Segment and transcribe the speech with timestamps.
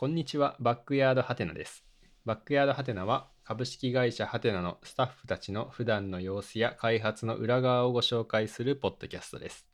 [0.00, 1.84] こんにちは、バックヤードハテナです。
[2.24, 9.66] バックヤードハテナは株式会社ハテナのスタッフたちの普段の様子や開発の裏側をご紹介するポッドキャストです。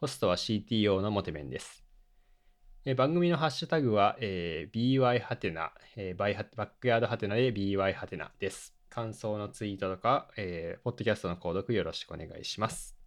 [0.00, 1.84] ホストは CTO のモテメンです。
[2.84, 8.72] え番組のハッシュタグは、えー BY ハテナ、えーバイハバックヤードハテナで BY ハテナです。
[8.88, 13.01] 感想のツイートとか、えーポッドキャストの購読よろしくお願いします。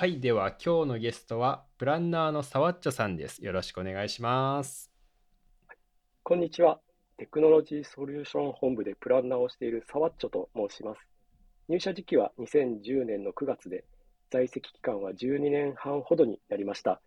[0.00, 3.44] はい、では今日のゲストはプランナーのサワッチョさんです。
[3.44, 4.90] よろしくお願いします。
[6.22, 6.80] こんにちは。
[7.18, 11.00] テクノロジーソリューション本部でプランナーをしているサワッチョと申します。
[11.68, 13.84] 入社時期は2010年の9月で、
[14.30, 17.02] 在籍期間は12年半ほどになりました。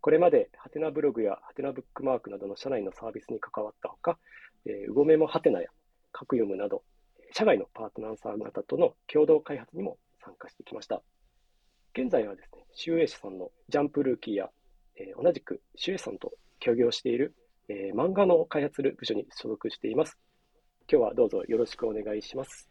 [0.00, 4.16] これまでハテナブログやハテナブックマークなどの社内のサービスに関わったほか、
[4.64, 5.70] えー、うごめもハテナや
[6.12, 6.84] カクヨムなど、
[7.32, 11.02] 社外のパートナーさん方との共同開発にも参加してきました。
[12.00, 14.50] 現在はですね、集英社さんのジャンプルーキーや、
[14.94, 16.30] えー同じく集英さんと
[16.60, 17.34] 協業している
[17.68, 20.16] えー漫画の開発する部署に所属しています。
[20.88, 22.68] 今日はどうぞよろしくお願いします。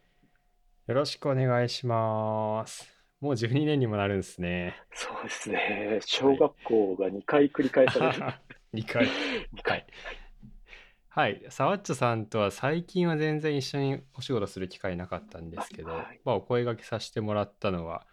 [0.86, 2.90] よろしくお願いします。
[3.20, 4.74] もう12年にもなるんですね。
[4.94, 5.98] そうですね。
[6.06, 8.22] 小学校が2回繰り返される。
[8.72, 9.04] 2回。
[9.04, 9.08] 2
[9.62, 9.86] 回。
[11.10, 18.06] はい、サワッチョさんとは最近は全然一緒にお仕事する機会なかったんですけど、はいまあ、お声掛けさせてもらったのは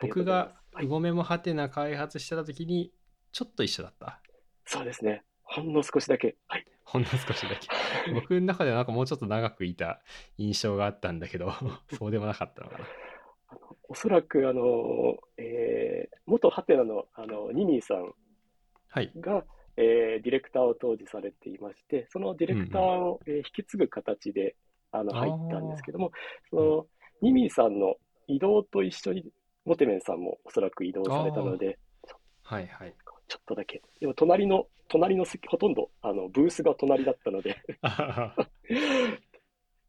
[0.00, 2.92] 僕がうごめもはてな開発してた時に
[3.32, 4.20] ちょっと一緒だった。
[4.64, 5.22] そうですね。
[5.42, 6.36] ほんの少しだけ。
[6.46, 6.66] はい。
[6.84, 7.68] ほんの少しだけ。
[8.12, 10.00] 僕の中ではなんかもうちょっと長くいた
[10.36, 11.52] 印象があったんだけど
[11.98, 12.84] そうでもなかったのかな。
[13.50, 18.14] あのおそらく、あの、えー元ハテナの、あの、ニミーさん
[18.88, 19.10] はい。
[19.16, 19.44] が、
[19.78, 24.56] えーディレクターを当時されていまして、そのディレクターを、えー引き継ぐ形で、
[24.92, 26.12] あの、入ったんですけども、
[26.50, 26.86] その、
[27.22, 27.96] ニミーさんの
[28.26, 29.24] 移動と一緒に、
[29.68, 31.78] モテメンさんもおそらく移動されたので、
[32.42, 32.94] はいはい。
[33.28, 33.82] ちょっとだけ。
[34.00, 37.56] でも、隣の、隣の席、ほとんど、あの、ブースが隣だったので、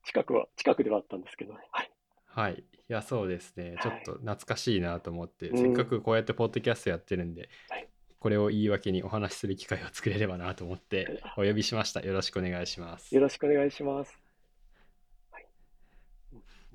[0.04, 1.54] 近くは、近くではあったんですけど。
[1.54, 1.60] ね。
[1.72, 1.92] はい。
[2.26, 2.60] はい。
[2.60, 3.78] いやそうですね。
[3.82, 5.58] ちょっと懐かしいなと思って、うん。
[5.58, 7.88] せっかくこうやってポッドキャストやってるんで、はい。
[8.20, 12.02] これを言い訳にお話しする機会を作れればなと思ってお呼びしました。
[12.02, 13.16] よろしくお願いします。
[13.16, 14.29] よろしくお願いします。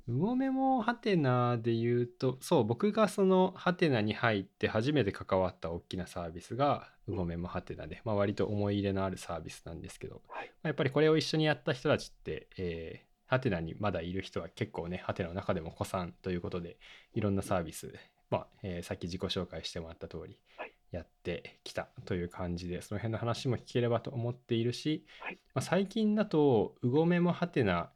[0.07, 10.47] うごめもハテナで言うとそう僕がそのハテナに入って初めて関わった大きなサービスがうごめもハテナで、まあ、割と思い入れのあるサービスなんですけど、はい。
[10.47, 16.77] まあやっぱりこれを一緒にやった人たちって、えーハテナにまだいる人は結構ねハテナの中でも古参ということで
[17.15, 17.95] いろんなサービス、
[18.31, 20.73] まあえーさっき自己紹介してもらった通りはい。
[20.93, 25.39] やってきたという感じでその辺の話も聞ければと思っているし、はい。
[25.55, 27.91] まあ、最近だとうごめもハテナ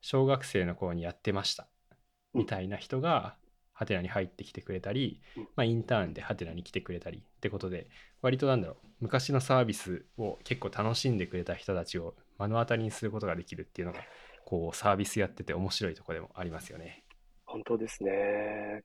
[0.00, 1.68] 小学生の頃にやってました。
[2.34, 2.40] うん。
[2.42, 3.36] みたいな人が
[3.72, 5.42] ハテナに入ってきてくれたり、うん。
[5.56, 7.88] まあ、インターンでハテナに来てくれたりってことで
[8.22, 14.00] 割となんだろう昔のサービスを結構楽しんでくれた人たちを目の当たりにすることができるっていうのが
[14.44, 17.04] こうサービスやってて面白いところでもありますよね。
[17.46, 18.84] 本当ですね。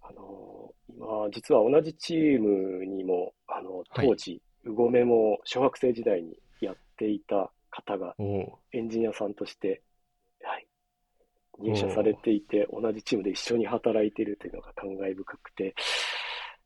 [0.00, 4.06] あの、今、実は同じチームにも、あの、はい。
[4.08, 8.14] 当時、うごめも小学生時代にやっていた方が
[8.72, 9.82] エンジニアさんとして、はい、
[11.62, 15.74] 入社されていて、同じチームで一緒に働いているというのが感慨深くて、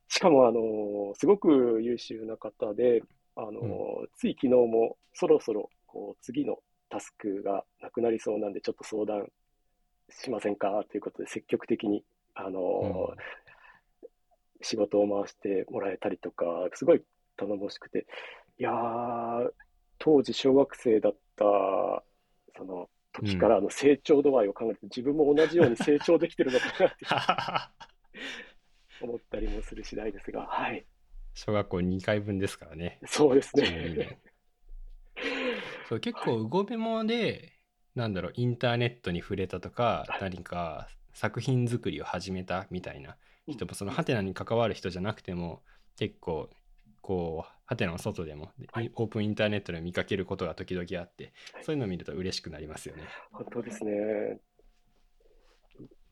[0.08, 3.02] しかも、あの、すごく優秀な方で、
[3.36, 6.58] あの、うつい昨日もそろそろ、こう、次の
[6.88, 9.26] タスクがなくなりそうなんで、ちょっと相談
[10.10, 12.04] しませんかということで、積極的に、
[12.34, 12.60] あの、
[13.10, 13.16] うん
[14.62, 17.02] 仕事を回してもらえたりとか、すごい
[17.36, 18.06] 頼もしくて、
[18.58, 19.50] いやー、
[19.98, 21.44] 当時小学生だった、
[23.22, 27.06] 時からの成長度合いを考えると、自分も同じように成長できてるのかなって
[29.00, 30.86] 思ったりもする次第ですが、はい、
[31.34, 32.98] 小学校2回分ですからね。
[33.06, 33.96] そうです12ね。
[33.96, 34.18] 年
[35.88, 37.52] そう結構うごめもで
[37.94, 40.20] なんだろうインターネットに触れたとかはい。
[40.20, 43.16] 何か作品作りを始めたみたいな
[43.48, 45.62] 人もそのハテナに関わる人じゃなくても
[45.96, 46.50] 結構
[47.06, 53.04] こうハテナの外でもではいオープンインターネットで見かけることが時々あってはいそういうのを見ると嬉しくなりますよね。
[53.30, 54.40] 本当ですね。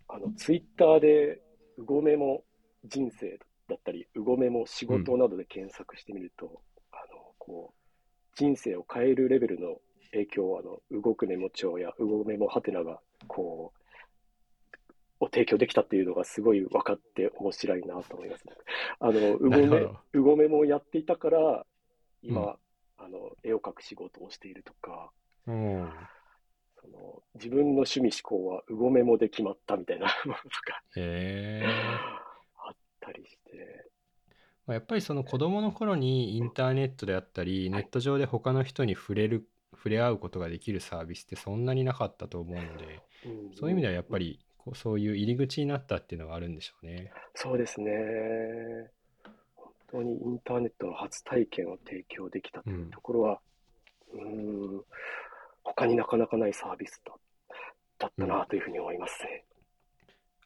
[0.08, 1.40] あの、ツイッターで、
[1.78, 2.44] うごめも
[2.84, 6.60] 人生だったり、うごめも仕事などで検索してみると、
[6.92, 9.80] あの、こう、人生を変えるレベルの
[10.12, 13.83] 影響を、あの、動くメモ帳やうごめもハテナが、こう、
[15.20, 18.44] を提供できたっていうのがすごい分かって面白いなと思います。
[18.98, 19.66] あの、うごめ
[20.12, 21.66] うごめもやっていたから、
[22.22, 22.56] 今、うん。
[22.96, 25.10] あの、絵を描く仕事をしているとか、
[25.46, 25.92] うん。
[26.80, 30.82] その自分の趣味思考はうごめもで決まったみたいな ものとか。
[32.56, 33.90] あったりして、
[34.66, 43.54] まあやっぱりその子供の頃にインターネットであったり、ネット上で他の人に触れる、触れ合うことができるサービスってそんなになかったと思うので、うん。
[43.54, 47.12] そういう意味ではやっぱりこうそういう入り口になったっていうのがあるんでしょうね。
[47.34, 47.92] そうですね。
[49.54, 53.40] 本当にインターネットの初体験を提供できたというところは、
[54.14, 54.82] うん、
[55.62, 57.12] 他になかなかないサービスだ
[57.98, 59.44] だったなというふうに思いますね。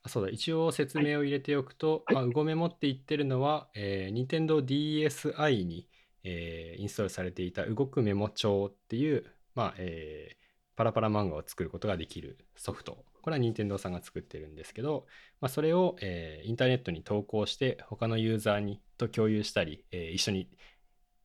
[0.03, 5.89] あそうだ、一応説明を入れておくと、はいまあ、うごメモって言ってるのは、えー、Nintendo DSi に、
[6.25, 9.25] えーインストールされていた動くメモ帳っていう、
[9.55, 10.39] まあえー
[10.77, 13.05] パラパラ漫画を作ることができるソフト。
[13.23, 15.07] これは Nintendo さんが作ってるんですけど、
[15.41, 20.49] まあ、それを、えーインターネットに投稿して他のユーザーにと共有したり、えー一緒に、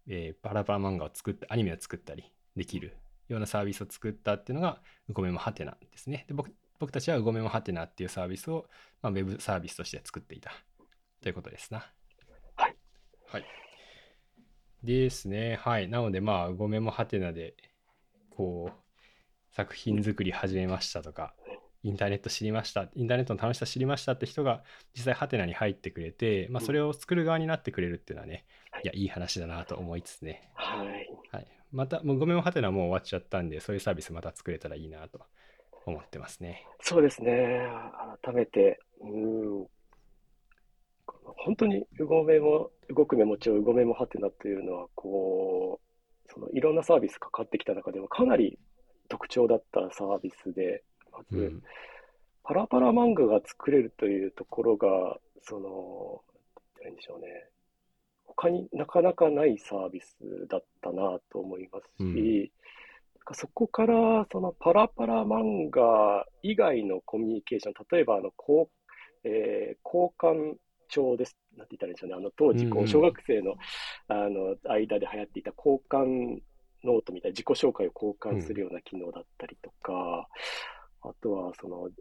[0.08, 2.98] えーパラパラ漫画を作ってアニメを作ったりできる
[3.30, 6.26] ようなサービスを作ったっていうのがうごメモハテナですね。
[6.28, 8.66] で僕僕たちはうごメモハテナっていうサービスを、
[9.02, 10.52] まあ、ウェブサービスとして作っていた
[11.22, 11.86] ということですな。
[12.58, 12.76] はい。
[13.28, 13.46] はい。
[14.84, 15.58] ですね。
[15.62, 15.88] はい。
[15.88, 17.56] なので、まあ、うごメモハテナで、
[18.32, 21.34] こう、作品作り始めましたとか、
[21.84, 24.64] インターネット知りました、インターネットの楽しさ知りましたって人が
[24.96, 30.50] 実際ハテナに入ってくれて、まあ、うんそれを作る側になってくれるっていうのはね、はいいや、いい話だなと思いつつね。
[30.56, 30.88] はい。
[31.32, 31.48] はい。
[31.72, 35.22] また、もうごめんもハテナもう終わっちゃったんで、そういうサービスまた作れたらいいなと
[35.86, 36.66] 思ってますね。
[36.82, 37.62] そうですね。
[38.24, 39.68] 改めて、うん、
[41.38, 48.58] 本当にうごメモ、動くメモ帳、うごメモハテナというのは、こう、そのいろんなサービスかかってきた中でもかなり
[49.10, 50.84] 特徴だったサービスで、
[51.14, 51.64] まず、うん。
[52.44, 56.22] パラパラ漫画が作れるというところが、その、
[56.84, 57.28] 言んでしょうね。
[58.26, 60.18] 他になかなかないサービス
[60.50, 62.52] だったなと思いますし、うん
[63.32, 70.58] そこからそのパラパラ漫画以外のコミュニケーション、例えばあの、こうえー交換
[70.90, 71.38] 帳です。
[71.56, 72.16] なんて言ったらいいんでしょうね。
[72.16, 73.56] あの、当時、うんうんこう、小学生の、
[74.10, 76.42] あの、間で流行っていた交換
[76.84, 80.28] ノートみたいな自己紹介を交換するような機能だったりとか、
[81.04, 81.96] あとは、その、なんて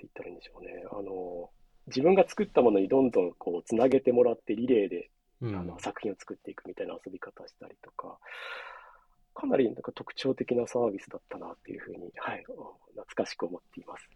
[0.00, 0.84] 言ったらいいんでしょうね。
[0.90, 1.50] あの、
[1.86, 5.10] 自分が作ったものにどんどんこう、つなげてもらってリレーで、
[5.40, 8.18] うんあの、作品を作っていくみたいな遊び方したりとか、
[9.34, 14.08] かなりなんか特徴的なサービスだったなっていうふうに、はい、懐かしく思っています。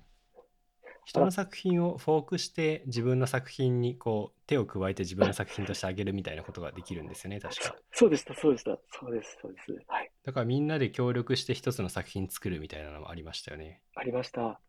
[1.06, 7.76] 人の作品をフォークして自分の作品にこう手を加えて自分の作品としてあげるみたいなことができるんですよね、 確か。
[7.92, 8.76] そうでした、そうでした。
[8.90, 9.72] そうです、そうです。
[9.86, 10.10] はい。
[10.24, 13.80] だからみんなで協力して一つの作品作るみたいなのもありましたよね。
[13.94, 14.60] ありました。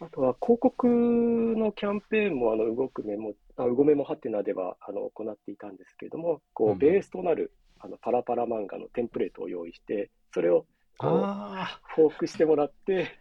[0.00, 10.64] あとは広告のキャンペーンもあの動くメモ、あ動メモハテナではあの行っていたんですけれども、こうベースとなるあのパラパラ漫画のテンプレートを用意して、それを
[10.96, 13.20] こうあフォークしてもらって、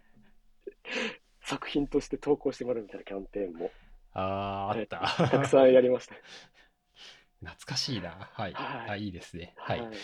[1.49, 3.73] 作品として投稿してもらうみたいなキャンペーンも
[4.13, 5.01] あ、あーあった。
[5.29, 6.15] たくさんやりました。
[7.41, 8.29] 懐かしいな。
[8.33, 8.53] はい。
[8.53, 9.53] はいあ、いいですね。
[9.57, 9.79] はい。
[9.83, 9.97] はい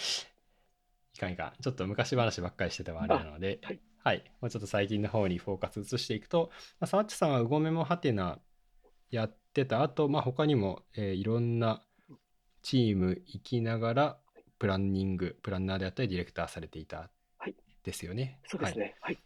[1.16, 1.54] いかんいかん。
[1.62, 4.24] ちょっと昔話ばっかりしててもあれなので、あはいはい。
[4.42, 8.40] もうちょっと最近の方にフォーカス移していくと、まあ、サワッチさんはうごめもはてな
[9.12, 11.84] やってた後、まあ、他にも、えーいろんな
[12.64, 14.20] チーム行きながら、
[14.60, 17.10] プランニング、プランナーであったりディレクターされていた
[17.40, 18.40] はいですよね。
[18.44, 18.96] はいそうですね。
[19.02, 19.20] はい。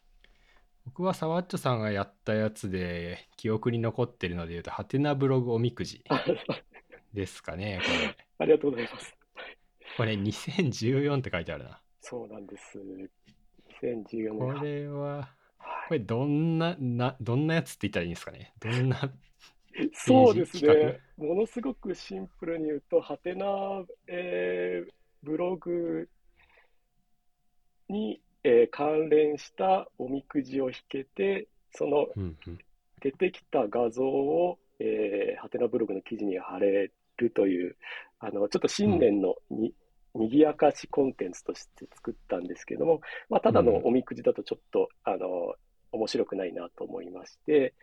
[0.90, 6.26] 僕はサワッチョさんがやったやつで記憶に残ってるので言うと、ハテナブログおみくじあ
[7.14, 7.80] ですかね、
[8.40, 9.16] ありがとうございます。
[9.96, 10.16] これ。
[10.16, 11.80] これ2014って書いてあるな。
[12.02, 12.80] そうなんです。
[13.84, 14.64] 2014こ年。
[14.64, 15.28] れは、はい
[15.90, 18.54] これどんな、な、どんなやつって言ったらいいんですかね。
[18.60, 19.00] どんな、
[19.94, 21.00] そうです企ね。
[21.18, 23.46] ものすごくシンプルに言うと、ハテナ、
[24.08, 26.10] えーブログ
[27.90, 32.60] に、えー関連したおみくじを引けて、そのうんうん、
[33.02, 37.76] 出てきた画像を、えーハテナブログの記事に貼れるという、
[38.20, 39.74] あの、ちょっと新年のに、
[40.16, 45.56] にぎやかしコンテンツとして作ったんですけども、まあ、ただのおみくじだとちょっと、あの、
[45.92, 47.74] 面白くないなと思いまして、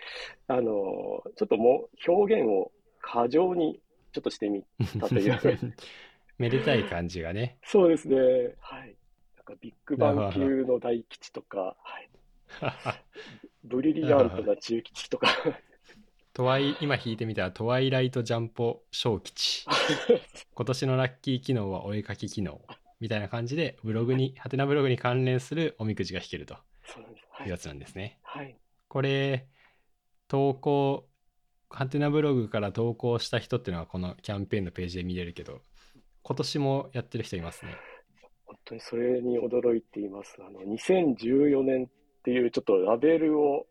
[0.48, 3.80] あの、ちょっともう表現を過剰に
[4.12, 4.64] ちょっとしてみ、
[5.00, 5.38] たという
[6.38, 7.58] めでたい感じがね。
[7.64, 8.16] そうですね、
[8.60, 8.96] はい。
[9.46, 12.10] かビッグバン級の大吉とか、はい。
[13.64, 15.28] ブリリアントな中吉とか、
[16.34, 19.64] トワイ、今弾いてみたら、トワイライトジャンポ小吉。
[20.54, 22.60] 今年のラッキー機能はお絵かき機能。
[23.00, 26.54] みたいな感じで、ブログに、ハテナブログに関連するおみくじが引けると
[27.40, 27.56] いうや。
[27.56, 28.18] つなんですね。
[28.22, 28.54] はい。
[28.88, 29.46] これ、
[30.28, 31.08] 投稿、
[31.70, 35.62] ハテナブログから投稿した人っていうのはこのキャンペーンのページで見れるけど、
[36.22, 37.76] 今年もやってる人いますね。
[38.46, 40.36] 本当にそれに驚いています。
[40.40, 41.88] あの、2014年っ
[42.22, 43.66] ていうちょっとラベルを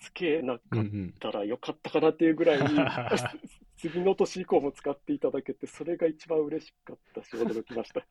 [0.00, 1.14] つけなうんかっうん。
[1.18, 2.66] たらよかったかなっていうぐらいに、
[3.76, 8.06] 次の年以降も使っていただけて、それが一番嬉しかったし、驚きました。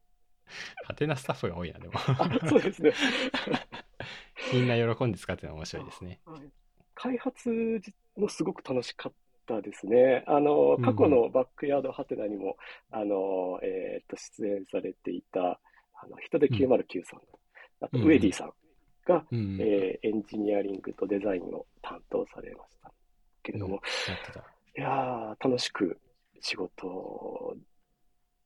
[0.85, 1.93] ハテナスタッフが多いな、でも。
[1.95, 2.93] あそうですね。
[4.53, 6.19] みんな喜んで使ってるの面白いですね。
[6.25, 6.51] はい、
[6.93, 7.81] 開発
[8.17, 9.13] もすごく楽しかっ
[9.45, 10.23] たですね。
[10.27, 12.57] あの、過去のバックヤードハテナにも、
[12.93, 17.21] うん、あの、えっ、と、出演されていた、あの、人で909さん、
[17.81, 18.53] あと、ウェディさん
[19.05, 22.91] が、うん、えー、エンジニアリングとデザインを担当されました
[23.43, 23.81] けれども、
[24.75, 25.99] いや楽しく
[26.41, 27.55] 仕事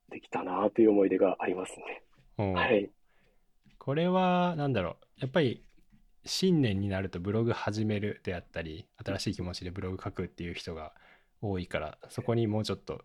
[0.09, 1.73] できたなという思い出があります
[2.37, 2.53] ね。
[2.53, 2.89] はい。
[3.77, 5.63] これは、なんだろう、やっぱり
[6.27, 10.93] 新年になるとブログ始めるであったり、新しい気持ちでブログ書くっていう人が
[11.41, 13.01] 多いから、そこにもうちょっと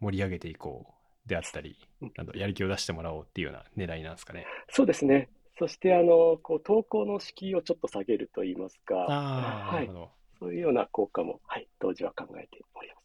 [0.00, 0.86] 盛り上げていこ
[1.26, 1.76] うであったり、
[2.16, 4.46] なんやる気を出してもらおうっていうような狙いなんですかね。
[4.68, 5.28] そうですね。
[5.58, 9.86] そして、あの、こう、投稿の敷居をちょっと下げるといいますか、はい、
[10.40, 13.04] そういうような効果も、はい、当時は考えておりまし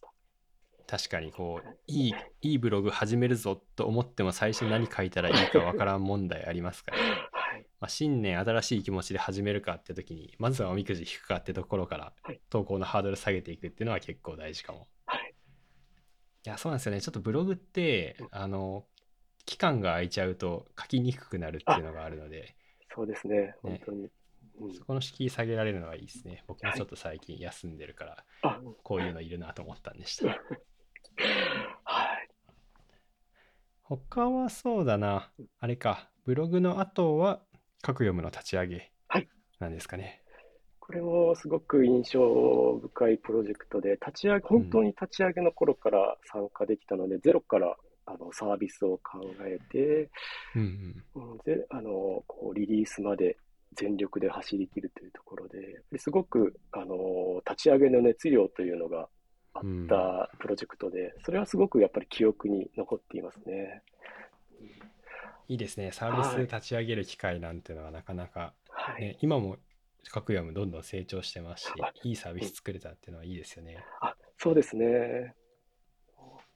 [0.90, 7.29] 確かにこういいいいブログ始めるぞと思っても最初何書いたらいいかわからん問題ありますから、ね、は い
[7.80, 12.12] まあ、新年新しい気持ちで始めるかって時にまずはおみくじ引くかってところから
[12.50, 14.86] 投稿のハードル下げていくっていうのは結構大事かも。
[15.06, 15.34] はい、
[16.44, 18.84] いやそうなんですよねちょっとブログって、あの
[19.46, 22.54] 期間が空いちゃうと書きにくくなるっていうのがあるので。
[22.94, 24.08] そうですね、ね本当に。
[24.60, 26.44] うん、そこの敷居下げられるのはいいですね。
[26.46, 30.26] 僕もちょっと最近休んでるから、はい、こういうのいるなと思ったんでした。
[31.84, 32.28] はい。
[33.82, 37.42] 他はそうだな、あれか、ブログの後は、
[37.82, 38.92] 各読むの立ち上げ
[39.58, 40.02] なんですかね。
[40.02, 40.20] はい
[40.90, 50.10] これもすごく印象深いプロジェクトで、立ち上げ、本当に立ち上げの頃から参加できたので、うん、ゼロからあのサービスを考えて、
[50.56, 53.36] うんうん、であのこうリリースまで
[53.74, 59.08] 全力で走り切るというところで、すごくあの立ち上げの熱量というのが
[59.54, 63.82] あったプロジェクトで、それはすごくやっぱり記憶に残っていますね。
[65.50, 68.54] いいですね、サービス立ち上げる機会なんていうのはなかなか、
[69.00, 69.56] ね、はい、今も
[70.12, 71.72] 各ヤムどんどん成長してますし、
[72.04, 73.78] いいサービス作れたっていうのはいいですよね。
[74.00, 75.34] あそうですね。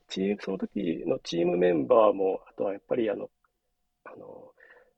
[0.07, 3.29] チーム、その時のチームメンバーも、あとはやっぱりあの、
[4.05, 4.53] あの、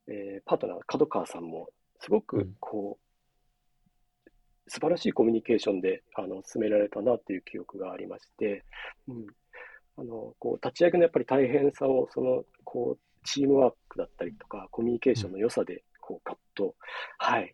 [0.08, 8.64] えー、パートナー、角川さんも、すごくこう、うん、素晴らしいコミュニケーションであの進められたなっていう記憶がありまして、
[9.08, 9.26] うん、
[9.98, 16.76] あのこう立ち上げのやっぱり大変さを、そのこうチームワークだったりとか、コミュニケーションの良さで、こう、ガッと、
[17.18, 17.54] はい、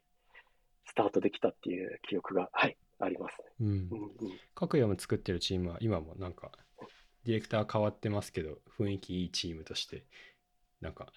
[0.86, 3.46] スタートできたっていう記憶が、はい、あります、ね。
[3.62, 3.68] うん。
[3.68, 3.88] うんうん、
[4.54, 6.52] 各読む作ってるチームは、今もなんか、
[7.26, 10.06] ディレクター変わってますけど、雰囲気いいチームとして、
[10.80, 11.12] なんか、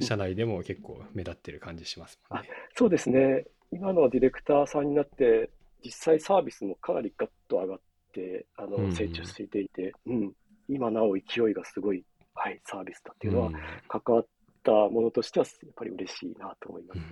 [0.00, 2.48] 社内でも結構目立ってる感じしますもんね。
[2.74, 3.46] そうですね。
[3.72, 5.50] 今のディレクターさんになって、
[5.82, 7.80] 実際サービスもかなりガッと上がっ
[8.12, 10.32] て、あの、成長していて、うん、うん、
[10.68, 12.04] 今なお勢いがすごい、
[12.34, 13.50] はい、サービスだっていうのは、
[13.88, 14.26] 関わっ
[14.62, 16.98] たものとしては、やっぱり嬉しいなと思います。
[16.98, 17.10] うん、は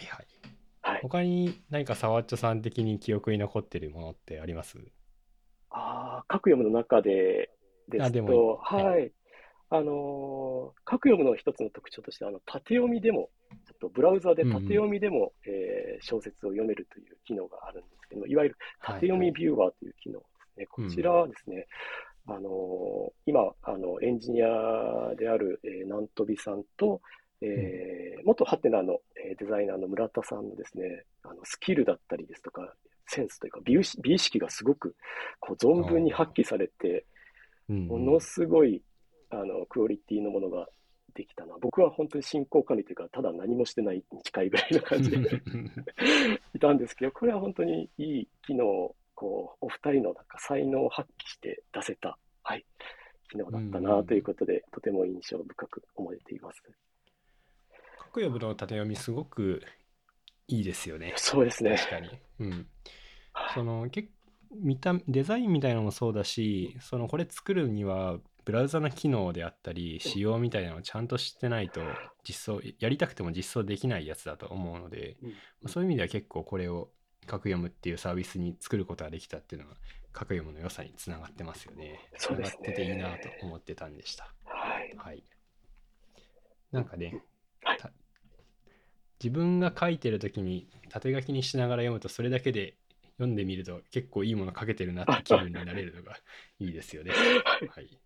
[0.00, 0.26] いはい。
[0.82, 4.78] はい、他に何かサワッチョさん的に記憶に残ってるものってあります？
[5.70, 7.50] ああ、各読むの中で
[7.88, 9.12] ですと、はい、はい。
[9.72, 13.30] あのー、各読むの一つの特徴として、あの、縦読みでも、
[13.66, 20.54] ちょっとブラウザで縦読みでも、うん、えー、小説を読めるという機能があるんですけどいわゆる縦読みビューワーという機能ですね。
[20.54, 21.64] はいはい、こちらはですね、うん、
[22.26, 27.00] あのー、今、あの、エンジニアである、えー、南飛さんと、
[27.42, 32.74] えー、元ハテナの、えー、デザイナーの村田さんのですね、あのスキルだったりですとか、
[33.06, 34.94] センスというか美、美意識がすごく
[35.40, 37.06] こう存分に発揮されて、
[37.68, 38.82] ものすごい
[39.30, 40.66] あのクオリティのものが
[41.14, 41.54] できたな。
[41.60, 45.18] 僕は本当に進行管理というか、ただ何もしてないに近いぐらいの感じで
[46.54, 52.64] いたんですけど、これは本当にいい機能こう、お二人のなんか才能を発揮して出せた、はい、
[53.30, 56.62] 機能だったなということで、とても印象深く思えています。
[57.98, 59.62] 各読の縦読みすごく
[60.48, 61.12] いいですよね。
[61.16, 61.76] そうですね。
[61.76, 62.18] 確かに。
[62.38, 62.66] うん。
[63.52, 64.08] その結
[64.52, 71.80] 見たデザインみたいなのもそうだしそのこれ作るにはブラウザの機能であったり仕様みたいなのをちゃんと知ってないと
[72.28, 75.18] 実装やりたくても実装できないやつだと思うので、
[75.62, 76.90] うん、そういう意味では結構これを
[77.30, 79.76] 格読むっていうサービスに作ることができたっていうのは
[80.12, 82.10] 格読むの良さにつながってますよね。
[82.16, 82.68] そうですね。
[82.70, 84.34] ってていいなと思ってたんでした。
[84.44, 84.92] はい。
[84.96, 85.22] はい、
[86.72, 87.22] なんかね、
[87.62, 87.78] はい、
[89.22, 92.74] 自分が書いてる時に縦書きにしながら読むとそれだけで
[93.12, 96.16] 読んでみると結構いいもの書けてるなって気分になれるのが
[96.58, 97.12] いいですよね。
[97.70, 98.00] はい。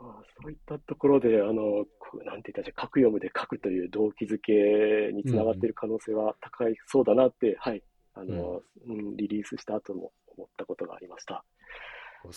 [0.00, 1.84] あそういったところで、あの、
[2.24, 7.82] なんて言ったら、書く読むで書くという動機づけにつながっている可能性は高いそうだなって、うん、はい、
[8.18, 11.44] あの、うん、リリースした後も思ったことがありました。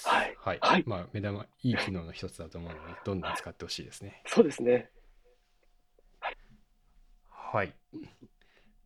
[0.05, 0.59] はいはい。
[0.61, 4.21] はいまあ、目玉、いい機能の一つだと思うので、どんどん使ってほしいですね。
[4.27, 4.91] そうですね。
[7.29, 7.73] はい。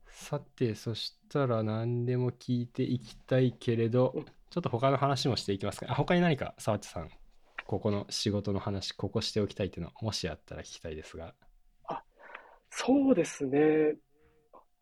[0.07, 5.87] さて、そしたら何でも聞いていきたいけれどうん、ちょっと他の話もしていきますか。
[5.91, 7.09] あ他に何か、沢地さん、
[7.67, 11.35] ここの仕事の話、ここしておきたいっていうの、もしあったら聞きたいですが。
[12.69, 13.95] そうですね。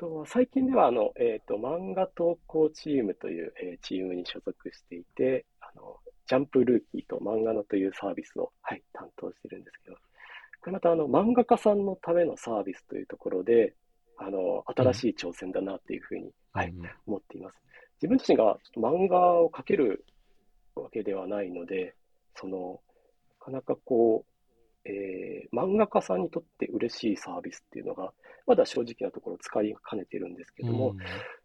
[0.04, 5.96] あとは最近ではあの、えっと、漫画投稿チームという、えーチームに所属していて、あの、
[6.28, 10.02] ジャンプルーキーと漫画のというサービスを、はい、担当してるんですけど、こ
[10.66, 13.76] れまたあの、漫画家さんのためのサービスというところで、
[14.18, 17.56] あの、新しい挑戦だなっていうふうに、はい、うん思っています。
[18.02, 20.06] 自分自身がちょっと漫画を描ける
[20.76, 21.96] わけではないので、
[22.36, 22.82] その、
[23.40, 28.12] なかなかこう、えー漫画家さんにとって嬉しいサービスっていうのが、
[28.46, 30.98] まだ正直なところ使いかねてるんですけども、うん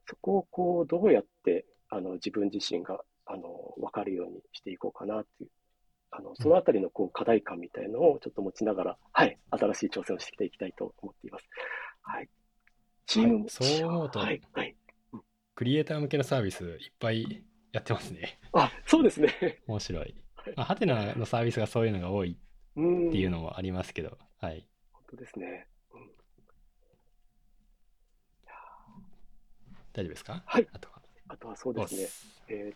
[0.09, 5.51] そこをこう、どうやって、あの、自分自身が、あの、わかるようにしていこうかなっていう、
[6.11, 11.45] あの、そのあたりのこう、課題感みたいのをちょっと持ちながら、はい、新しい挑戦をしていきたいと思っています。
[12.01, 12.29] はい。
[13.07, 14.75] チームも、はいそう思うとはい、はい。
[15.55, 18.39] クリエイター向けのサービスいっぱいやってますね。
[18.53, 19.29] あ、そうですね。
[19.69, 20.55] 面白いはい。
[20.57, 22.39] まあ、ハテナのサービスがそういうのが多い
[22.77, 23.09] うん。
[23.11, 24.67] っていうのもありますけど、はい。
[24.93, 25.67] 本当ですね。
[25.93, 26.11] うん
[29.99, 30.43] 大丈夫ですか？
[30.47, 30.69] はい。
[30.73, 31.03] あとは。
[31.29, 32.07] あとはそうですね。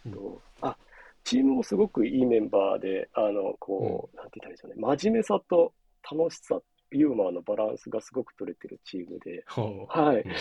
[0.09, 0.77] おっーっと、あ、
[1.25, 4.77] チームもすごくいいメンバーで、あの、こう、なんて言ったらいいんでしょうね。
[4.97, 5.73] 真面目さと
[6.11, 6.61] 楽しさ、
[6.91, 9.45] ユーモアのバランスがすごく取れてるチームで。
[9.47, 10.23] はい。
[10.23, 10.33] うん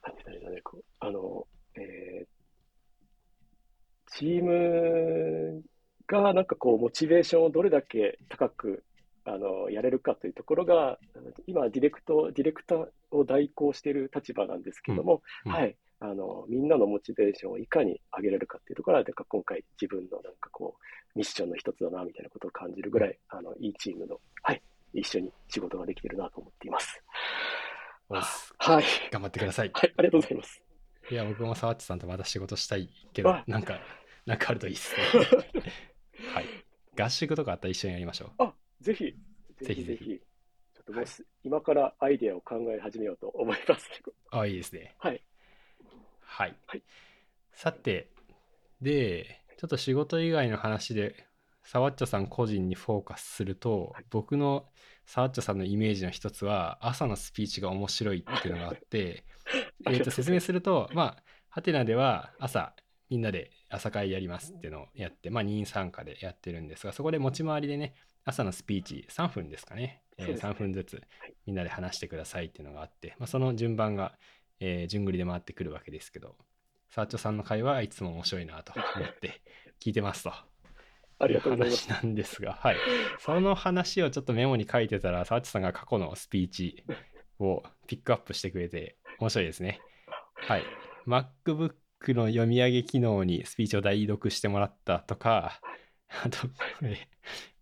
[0.00, 0.60] なんて言ったらいいんでしょうね。
[0.62, 1.46] こうあの、
[1.76, 2.26] えー
[4.10, 5.62] チーム
[6.06, 8.82] がなんかこう、モチベーションをどれだけ高く、
[9.26, 10.98] あの、やれるかというところが、
[11.46, 15.76] 今、ディレクト、ディレクターを代行している立場なんですけども、うんはい。
[16.00, 20.76] あの、みんなのモチベーションをいかに上げれるかっていうところは、なんか今回自分のなんかこ
[21.14, 24.62] う、ミッションの一つだな、みたいなことを感じるぐらい、あの、いいチームの、はい、
[24.94, 27.02] 一緒に仕事ができてるなと思っています。
[28.58, 28.84] はい。
[29.10, 29.70] 頑張ってください。
[29.74, 30.62] はい、ありがとうございます。
[31.10, 33.80] いや、僕も沢地さんとまた仕事したいけどあ、なんか、
[34.26, 35.02] なんかあるといいですね。
[36.34, 36.46] はい。
[37.00, 38.30] 合宿とかあったら一緒にやりましょう。
[38.38, 39.14] あ、ぜひ、
[39.60, 40.20] ぜひぜひ
[40.74, 43.90] ちょっともうす、今からアイデアを考え始めようと思います。
[44.30, 44.94] あ、いいですね。
[44.98, 45.22] はい。
[46.28, 46.56] はい。
[46.66, 46.82] はい。
[47.52, 48.10] さて、
[48.80, 51.26] で、ちょっと仕事以外の話で、
[51.64, 54.04] サワッチョさん個人にフォーカスすると、はい。
[54.10, 54.66] 僕の
[55.06, 59.24] サワッチョさんのイメージの一つは、朝のスピーチが面白いっていうのがあって、
[59.88, 62.74] えーと説明すると、まあ、ハテナでは朝、
[63.10, 70.52] みんなで朝会やりますっていうのをやって、まあ、任意参加でやってるんですが、そこで持ち回りでね、朝のスピーチ3分ですかね、えーそうですね。
[70.52, 71.34] 3分ずつはい。
[71.46, 74.18] みんなで話してくださいっていうのがあって、まあ、その順番が、
[74.60, 76.36] えー順繰りで回ってくるわけですけど、
[76.90, 79.40] サーチョさんの会話はいつも面白いなと 思って
[79.80, 80.32] 聞いてますと。
[81.20, 81.88] ありがとうございます。
[81.88, 82.76] 話なんですが、はい。
[83.18, 86.84] その話をちょっとメモに書いてたら、サーチさんが過去のスピーチ
[87.40, 89.80] をピックアップしてくれて、面白いですね。
[90.34, 90.62] はい。
[91.08, 91.74] MacBook
[92.14, 95.60] の読み上げ機能にスピーチを代読してもらったとか、
[96.24, 97.08] あと、これ、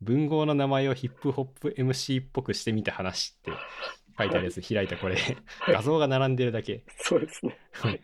[0.02, 3.50] 文豪の名前をヒップホップ MC っぽくしてみた話って
[4.18, 5.16] 書いてあるやつ開いたこれ、
[5.68, 6.82] 画像が並んでるだけ。
[6.98, 7.58] そうですね。
[7.72, 8.00] はい。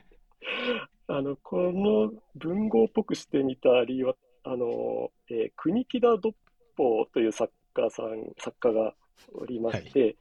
[1.09, 6.35] あの、この文豪っぽくしてみた理由は、あの、えー国木田ドッ
[6.77, 8.95] ポという作家さん、作家が
[9.35, 10.17] おりまして、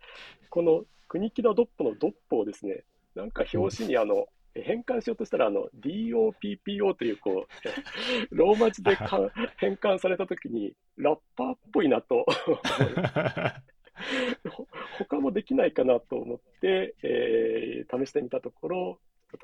[0.50, 2.84] この国木田ドッポのドッポをですね、
[3.16, 12.58] なんか表紙にあの、変換しようとしたら、あの、DOPPO という、こう、 ローマ字でか 変換されたときに、ラッパーっぽいなとほ
[14.98, 19.00] 他もできないかなと思って、えー試してみたところ、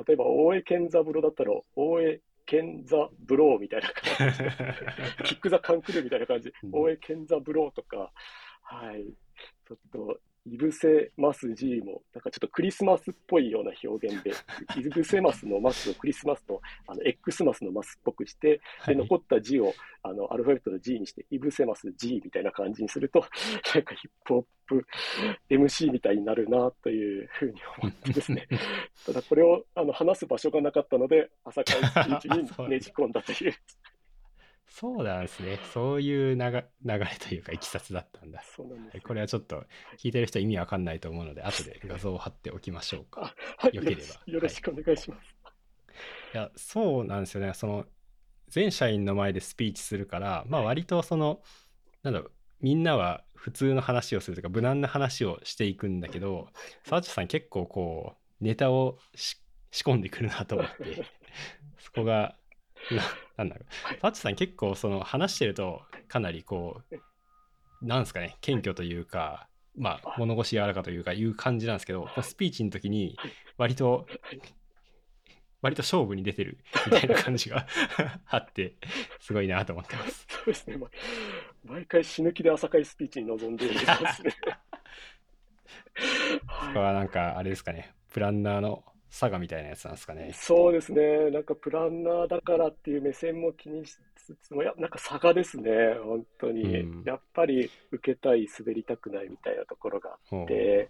[0.06, 4.38] 例えば大江健三郎だったら、大江健三ブローみたいな感じ。
[4.40, 4.52] で、
[5.24, 6.52] キック・ザ・カンクルーみたいな感じ。
[6.72, 8.12] 大江健三ブローとか、
[8.62, 9.06] はい、
[9.68, 14.32] ちょっと、イブセマス G も、なんかちょっとクリスマスっぽいような表現で、
[14.80, 23.20] イブセマスのマスをクリスマスと、あの、X マスのマスっぽくして、で、残った G を、あの、アルファベットの G にして、イブセマス G みたいな感じにすると、
[23.76, 24.86] なんかヒップホップ
[25.50, 28.48] MC みたいになるな、というふうに思ってですね。
[29.06, 33.54] ただこれを、あの、話す場所がなかったので、朝会スピーチにねじ込んだという。
[34.70, 35.60] そうなんですね。
[35.74, 36.52] そういう流
[36.86, 38.44] 流れというか、いきさつだったんだ。
[38.56, 39.04] そうなんですよ。
[39.06, 39.64] これはちょっと
[39.98, 43.34] 聞いてる人意味わかんないと思うので、後で画像を貼っておきましょうか。
[43.58, 45.36] はい、よければよろしくお願いします。
[46.34, 47.54] いや、そうなんですよね。
[47.54, 47.86] その、
[48.50, 51.42] 全社員の前でスピーチするから、まあ割とその、
[52.04, 56.50] なんだろう、みんなは普通の話をするというか、無難な話をしていくんだけど、
[56.86, 61.06] サーチさん結構こう、ネタをし仕込んでくるなと思って、
[61.80, 62.36] そこが
[62.92, 63.04] な
[63.38, 63.96] なんだろう。
[64.00, 73.18] パッチさん結構その話してるとかなりこう、なんですかね、謙虚というか、まあ物腰柔らかというかいう感じなんですけど、スピーチの時に
[73.58, 74.08] 割と、
[75.62, 77.68] 割と勝負に出てるみたいな感じが
[78.28, 78.76] あって、
[79.20, 80.26] すごいなと思ってます。
[80.30, 80.78] そうですね。
[80.78, 80.88] ま
[81.64, 84.32] 毎回死ぬ気で朝会スピーチに臨んでいますね。
[86.48, 90.32] これはなんかあれですかね、プランナーの差がみたいなやつなんですかね。
[90.34, 91.32] そうですね。
[91.32, 95.72] なんかプランナーだからっていう目線も気にしつつも、いや、なんか差がですね、
[96.04, 96.64] 本当に。
[96.82, 100.90] うんやっぱり受けたい、滑りたくないみたいなところがあって、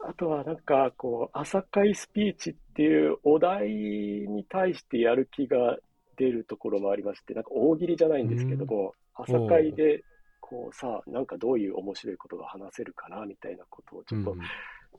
[0.00, 5.78] あとはなんかこう、朝会スピーチっていうお題に対してやる気が
[6.16, 10.02] 出るところもありまして、なんか大喜利じゃないんですけども、朝会で
[10.40, 14.40] こうさ、なんかどういう面白いことが話せるかなみたいなことをちょっと、うん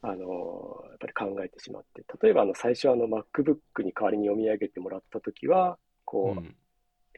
[0.02, 6.56] あのやっぱり考えてしまって、例えばあの最初あの MacBook に代わりに読み上げてもらったときは、こう、うん。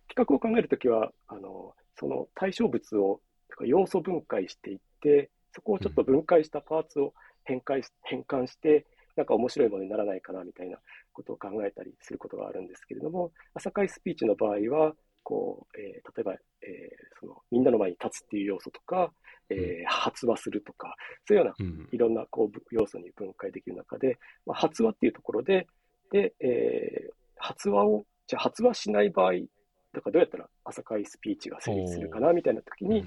[0.09, 7.13] 企画を考えるときは、あの、その対象物をとか要素分解していって、そこをちょっと分解したパーツを
[7.43, 8.85] 変換し変換して、
[9.15, 10.77] なんか面白いものにならないかなみたいな
[11.11, 14.93] ことを考えたりすることがあるんですけれども、朝会スピーチの場合は、
[15.27, 19.11] こう、えー例えば、えーそのみんなの前に立つっていう要素とか、
[19.49, 20.95] えー発話するとか、
[21.27, 25.67] そういうようなうんいろんなこうぶ要素に分解できる中で、まあ、発話っていうところで、
[26.11, 33.01] で、えー発話を、じゃあ発話しない場合、だからどうやったら朝会スピーチが成立するかなみたいな時に、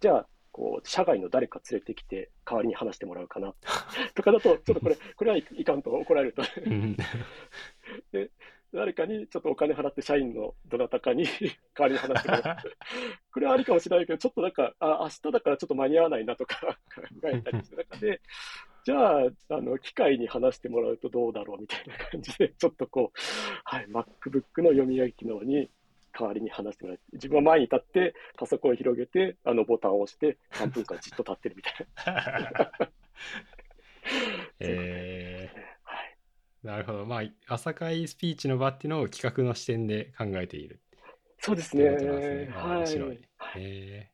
[0.00, 3.54] じゃあ、こう、社外の誰か連れてきて、代わりに話してもらうかな。
[4.14, 6.42] とかだと、ちょっとこれ、これはいいかんと怒られると。
[6.66, 6.96] うん
[8.72, 11.24] 誰かにちょっとお金払って社員のどなたかに
[11.74, 12.44] 代わりに話してもらう。
[13.32, 18.20] これはありかもしれないけど、ちょっとなんか、あ、明日だからちょっと間に合わないなとか考えたりする中で、
[18.84, 23.18] じゃあ、あの、機械に話してもらうとどうだろうみたいな感じで、ちょっとこう、
[23.64, 25.70] はい、MacBook の読み上げ機能に
[26.12, 32.90] 代わりに話してもらって、自分は前に立って、パソコンを広げて、あのボタンを押して、3分間じっと立ってるみたいな。
[34.60, 35.50] え
[35.82, 36.16] はい。
[36.59, 37.04] ー、なるほど。
[37.04, 40.80] まあ、朝会スピーチの場っていうのを企画の視点で考えている
[41.40, 41.96] そうですね。
[41.98, 42.52] すね。
[42.54, 43.08] あー面白い。
[43.38, 43.62] はい。
[43.62, 44.10] え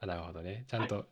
[0.00, 0.64] ー、あなるほどね。
[0.68, 1.06] ちゃんと、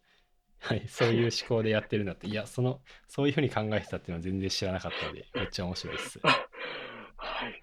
[0.61, 2.26] はい、そういう思考でやってるんだって。
[2.26, 6.20] いや、その、そういうふうに考えてたっていうのは全然知らなかったので、めっちゃ面白いです。
[7.16, 7.62] はい。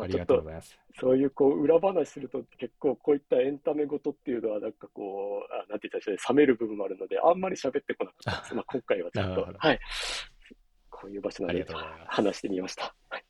[0.00, 0.78] ありがとうございます。
[0.98, 8.54] そういうこう裏話すると結構こういったエンタメごとっていうのはなんかこう、あなんて言ったらいいんで冷める部分もあるので、あんまり喋ってこなかったです。
[8.54, 9.80] まあ今回はちょっとはい。
[11.00, 11.66] こういう場所なので。
[12.08, 12.94] 話してみました。
[13.08, 13.24] はい。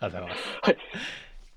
[0.00, 0.42] ありがとうございます。
[0.62, 0.78] はい。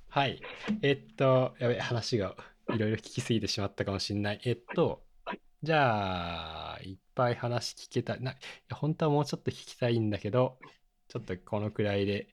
[0.10, 0.42] はい。
[0.82, 2.36] えっと、やべ、話が
[2.70, 4.42] いろいろ聞きすぎてしまったかもしれない。
[4.46, 8.18] えっと、はいじゃあ、いっぱい話聞けた。
[8.18, 8.36] な
[8.72, 10.60] 本当はもうちょっと聞きたいんだけど、
[11.08, 12.28] ちょっとこのくらいで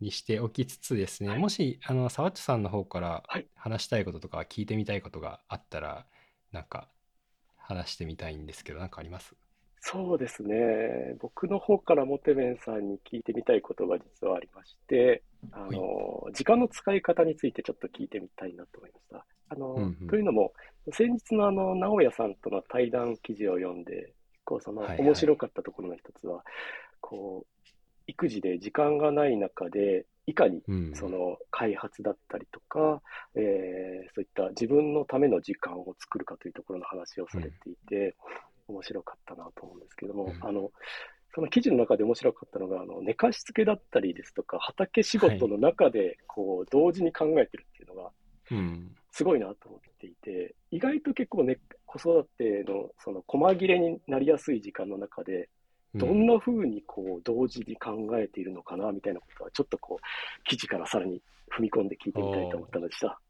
[0.00, 6.06] にしておきつつですね、はいもし、あの、沢地さんの方からはい話したいこととか聞いてみたいことがあったら、
[6.52, 6.88] なんか
[7.56, 9.34] 話してみたいんですけど、なんかあります？
[9.80, 11.16] そうですね。
[11.20, 19.26] 僕の方からモテメンさんに聞いてみたいことが実はありまして、あの、時間の使い方についてちょっと聞いてみたいなと思いました。
[19.48, 20.52] あの、うんうんというのも、
[20.92, 24.14] 先日のあの、直哉さんとの対談記事を読んで、結
[24.44, 26.44] 構そのはいはい面白かったところの一つは、
[27.00, 27.70] こう、
[28.06, 30.94] 育児で時間がない中で、いかにうん。
[30.94, 33.00] その開発だったりとか、
[33.34, 38.14] えーそういった自分のための時間を作るかというところの話をされていて、
[38.70, 40.70] 面白かったなと思うんですけども、うんあの、
[41.34, 48.10] その記事の中で面白かったのが、あの、寝かしつけだったりですとか、畑仕事の中で、こう、同時に考えてるっていうのが、
[48.50, 48.96] うん。
[49.12, 55.48] すごいなと思っていて、意外と結構ね、子育ての、その、細切れになりやすい時間の中で、
[55.94, 61.20] どんな風にこう同時に考えているのかなみたいなことはちょっとこう記事からさらに
[61.56, 63.20] 踏み込んで聞いてみたいと思ったのでした。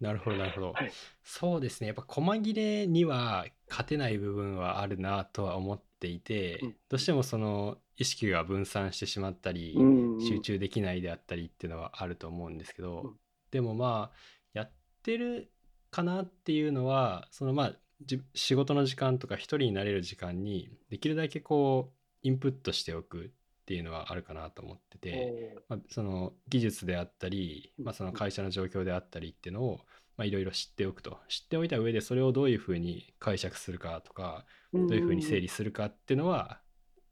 [0.00, 0.72] なるほど、なるほど。
[0.72, 0.92] はい
[1.24, 1.86] そうですね。
[1.88, 6.70] やっぱ細切れには勝てない部分はあるなとは思っていて、うん。
[6.88, 9.82] どうしてもその意識が分散してしまったり、う
[10.18, 13.16] ん集中できないであったりっていうのはあると思うんですけど、うん。
[13.50, 14.16] でもまあ、
[14.52, 15.50] やってる
[15.90, 23.28] かなっていうのは、そのまあ、じ仕事の時間とか一人になれる時間にできるだけこう、インプットしておくっ
[23.66, 29.80] ていうのはあるかなと思ってて、まあ、その技術であったり、まあ、その会社の状況であったりっていうのを
[30.16, 31.18] まあいろいろ知っておくと。
[31.28, 36.60] 知っておいた上でそれをどういうふうに解釈するかとかどどういうふうに整理するかっていうのは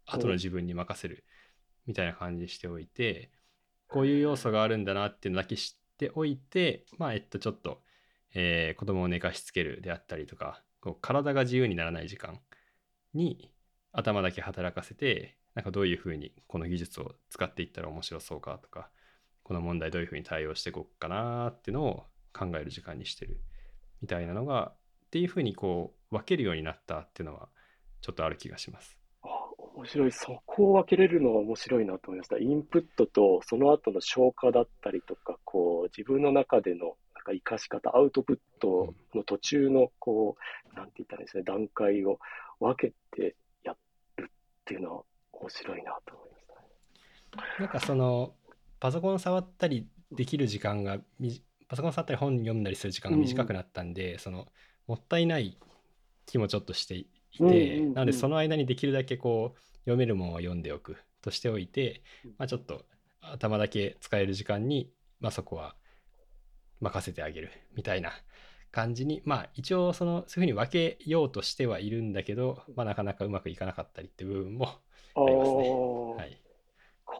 [0.06, 1.24] 後の自分に任せる
[1.86, 3.30] みたいな感じにしておいて
[3.88, 7.82] こういう要素があるんだなっていうのだけ知っておいてまあえっとちょっと、
[8.34, 12.40] えー子供を寝かしつけるであったりとかこう体が自由にならない時間
[13.14, 13.50] に
[13.92, 18.90] 頭だけ働かせてなんかどういうふうにこの技術を使っていったら面白そうかとか
[19.44, 23.40] この問題どういうふうに対応していこうかなっていうのを考える時間にしてる
[24.02, 24.72] みたいなのが
[25.06, 27.48] っていうふうにこう分けるようになったっていうのは
[28.00, 28.98] ちょっとある気がします。
[29.22, 29.28] あ、
[29.76, 30.12] 面白い。
[30.12, 32.38] そこを分けれるのは面白いなと思いました。
[32.38, 40.36] インプットとその後の消化だったりとか、こう、自分の中でのなんか活かし方、アウトプットの途中の、こ
[40.72, 42.18] う、なんて言ったらいいんですね、段階を
[42.60, 43.74] 分けてや
[44.16, 46.54] るっていうのは面白いなと思いました
[47.40, 47.48] ね。
[47.60, 48.34] なんかその
[48.80, 51.42] パソコン触ったりできる時間がみ
[51.74, 54.46] パソコン触ったり本読んだりする時間が短くなったんで、その
[54.86, 55.58] もったいない
[56.24, 57.08] 気もちょっとしていて、
[57.40, 57.94] うんうんうん。
[57.94, 62.84] なのでその間にできるだけこう読めるものは読んでおくとしておいてうん、まあ、ちょっと
[63.20, 65.74] 頭だけ使える時間に、まあ、そこは
[66.80, 68.12] 任せてあげるみたいな
[68.70, 74.68] 感じにまあ一応そのそういうふうに分けようとしてはいるんだけど、まあ、なかなかうまくいかなかったりって部分も
[75.16, 75.56] あありますね。
[75.58, 76.16] ー。
[76.18, 76.43] はい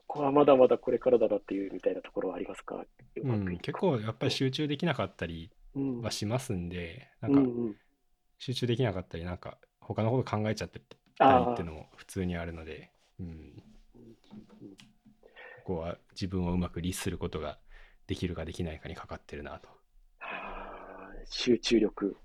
[0.06, 2.76] ここはまだまだこれからだなっていうみたいなところはありますか？
[2.76, 2.86] う
[3.22, 7.74] うん、結構やっぱり集中できなかったりうんはしますんで、なうんかん
[8.38, 13.62] 集中できなかったりなんか他のこと考えちゃってたりあっていうのも普通にあるので、うん、
[15.64, 17.58] ここは自分をうまく律することが
[18.06, 19.68] できるかできないかにかかってるなと。
[21.26, 22.16] 集中力。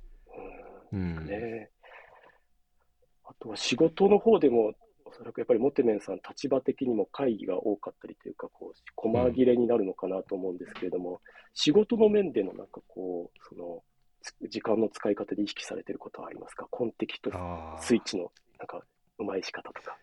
[0.91, 1.69] うんうんね。
[3.23, 4.73] あとは仕事の方でも、
[5.09, 11.21] おそらくやっぱりモテメンさん、立場的にも会議が多かったりというか、こう、細切れになるのかなと思うんですけれども、
[11.53, 13.83] 仕事の面でのなんかこう、その、
[14.21, 16.67] つ時間の使い方で意識されてることはありますか？
[16.69, 17.31] コンテキスト
[17.79, 18.83] スイッチの、なんか、
[19.17, 19.97] うまい仕方とか。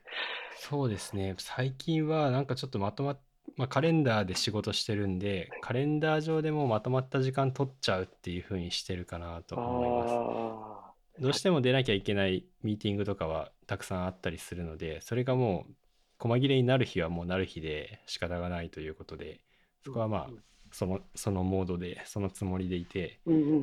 [0.58, 1.34] そうですね。
[1.38, 3.20] 最近はなんかちょっとまとまっ
[3.56, 10.12] まあ、カレンダーで仕事してるんでカレンダー上でもうまとまった時間取っちゃうっていう風にしてるかなと思います。
[10.12, 10.75] あ
[11.20, 15.74] どうしても出なきゃいけないミーティングとかはたくさんあったりするので、それがもう
[16.18, 19.40] 細切れになる日はもうなる日で仕方がないということで、
[19.84, 20.30] そこはまあ、
[20.72, 23.20] その、そのモードで、そのつもりでいて、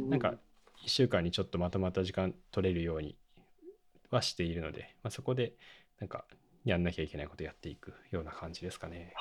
[0.09, 0.35] なんか
[0.83, 3.15] 1週間にちょっとまとまった時間取れるように
[4.09, 5.53] はしているので、まあ、そこで
[5.99, 6.25] なんか
[6.65, 9.13] やんなきゃいけないことやっていくような感じですかね。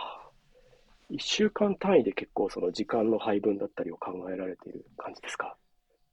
[1.10, 5.56] 一週間単位で結構その時間の配分だったりを考えられている感じですか？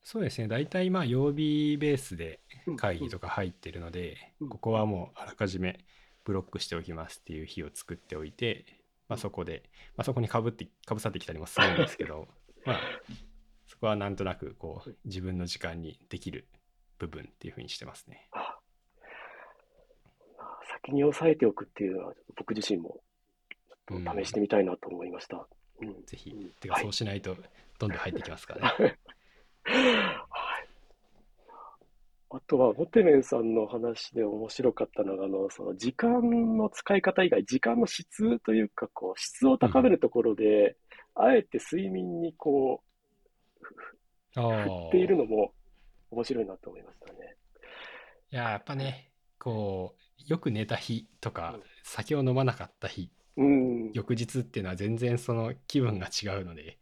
[0.03, 2.39] そうですね、大体まあ曜日ベースで
[2.77, 4.49] 会議とか入ってるので、うん。
[4.49, 5.85] ここはもうあらかじめ
[6.23, 8.65] ブロックしておきますっていう日を作っておいて、
[9.07, 9.63] まあ、そこで、
[9.97, 12.27] まあ、そこにかぶってかぶさってきたりもするんですけど
[12.65, 12.79] まあ
[13.67, 16.47] そこはなんとなくこう自分の時間にできる
[16.97, 18.29] 部分っていうふうにしてますね。
[20.83, 23.01] 先に押さえておくっていうのは僕自身も
[23.87, 25.47] 試してみたいなと思いました。
[25.81, 26.05] うん。
[26.05, 26.31] ぜひ。
[26.31, 26.83] うん、てかはい。
[26.83, 27.35] そうしないと
[27.79, 28.97] どんどん入ってきますからね。
[29.69, 30.69] はい。
[32.31, 40.77] あとは、モテメンさんの話で面白かったのが、あの、その時間の使い方以外、時間の質というか、こう、質を高めるところで、
[41.15, 42.83] あえて睡眠にこ
[44.35, 45.53] あう、振っているのも
[46.11, 47.37] 面白いなと思いましたね。
[48.31, 53.93] いややっぱねこうよく寝た日とかうん酒を飲まなかった日うん。
[53.93, 56.79] 翌日っていうのは全然その気分が違うので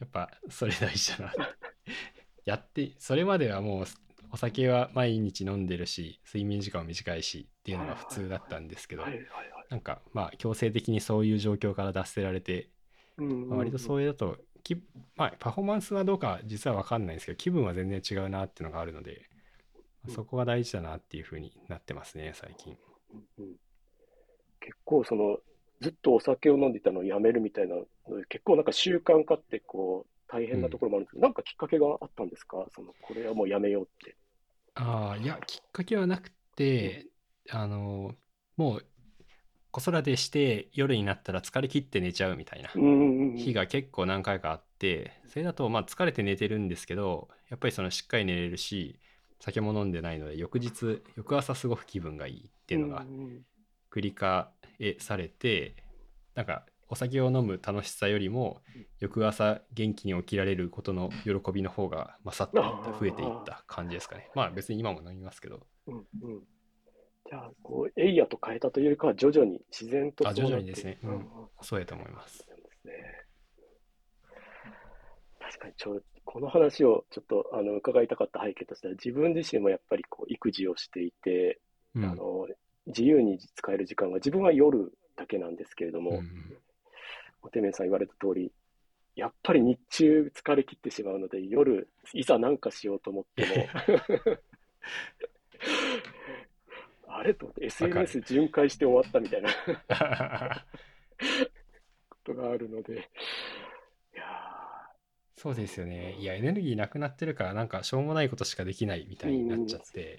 [0.00, 1.34] やっぱそれ大事だな
[2.44, 3.84] やってそれまではもう
[4.30, 9.66] お酒は毎日飲んでるし睡眠時間は短いしっていうのが普通だったんですけどはいはいはい。
[9.70, 12.68] なんかまあ強制的にそういう状況から脱せられて、
[13.16, 14.82] うんうんうんまあ割とそういうだとき
[15.14, 19.28] まあパフォーマンスはどうか実は分かんないんですけど気分は全然違うなっていうのがあるので
[20.06, 22.76] うんそこが大事だなっていうふうになってますね最近。
[23.38, 23.56] うん
[24.60, 25.38] 結構その
[25.80, 27.76] ずっとお酒を飲んでいたのをやめるみたいな
[28.30, 32.66] 結構なんか習慣化ってこう大変なところもあるんですけど、なんかきっかけがあったんですか？
[32.74, 34.16] そのこれはもうやめようって。
[34.74, 37.06] ああ、いや、きっかけはなくて、
[37.50, 38.14] あの、
[38.56, 38.86] もう
[39.70, 49.00] 子育てして夜になったら疲れ切って寝ちゃうみたいなうんうんうん日が結構何回かあって、それだとまあ疲れて寝てるんですけど、やっぱりそのしっかり寝れるし、
[49.40, 53.44] 酒も飲んでないので、翌日、翌朝すごく気分がいいっていうのがんん。
[53.90, 54.46] 繰り返
[55.00, 55.76] されて、
[56.34, 64.30] なんかお酒を飲む楽しさよりもうん翌朝元気に起きられることの喜びの方が勝っていった増えていった感じですかね。
[64.34, 65.66] まあ別に今も飲みますけど。
[65.88, 66.04] うんうん。
[67.28, 70.98] じゃあこうエイヤと変えたというよりかは徐々に自然と徐々にですね。
[71.02, 71.26] うん。
[71.60, 72.46] そうやと思います。
[75.40, 81.60] 確かにちょ、この話をちょっとあの伺いたかった背景としては、自分自身もやっぱりこう育児をしていて、
[81.94, 82.04] うん。
[82.04, 82.46] あの、
[82.86, 86.56] 自由に使える時間が自分は夜だけなんですけれども、うん
[87.44, 88.50] おてめさん言われた通り、
[89.14, 93.52] やっぱり日中疲れ切ってしまうので、夜、いざ何かしようと思っても、
[97.14, 99.50] あれと思って SNS 巡回して終わったみたいな。
[102.08, 102.96] ことががあるので、い
[104.16, 104.24] や
[105.36, 106.14] そうですよね。
[106.18, 110.18] いや、エネルギーなくなってるから、なんかしょうもないことしかできないみたいになっちゃって、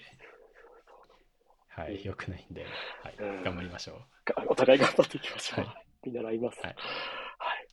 [1.70, 2.66] はい、良くないんで、
[3.02, 3.16] はい。
[3.20, 4.04] うん、頑張りましょう。
[4.48, 5.66] お互い頑張っていきましょう。
[5.66, 6.60] は見習います。
[6.60, 6.76] ははいい。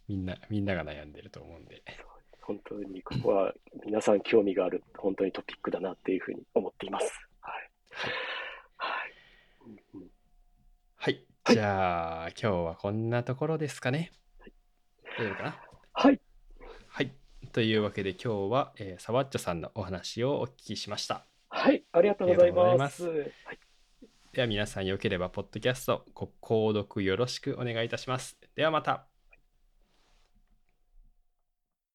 [0.09, 1.83] みんな、みんなが悩んでると思うんで。
[2.41, 3.53] 本当にここは
[3.87, 7.29] 皆さん興味がある、本当にトピックだなっていうふうに思っています。
[7.41, 7.71] はい。
[7.91, 8.13] はい。
[8.77, 8.89] は
[10.01, 10.11] い。
[10.97, 14.13] はいじゃあ、今日はこんなところですかね。
[15.19, 15.57] 大丈夫かな？
[15.93, 16.21] はい。
[16.89, 17.13] はい。
[17.53, 21.27] というわけで今日は、えー、サワッチョさんのお話をお聞きしました。
[21.49, 21.85] はい。
[21.93, 22.85] ありがとうございありがとうございま。
[22.85, 23.09] ますす
[23.45, 23.59] はい。
[24.33, 28.39] では皆さんよければ、ポッドキャストご購読よろしくお願いいたします。
[28.57, 29.12] ではまた。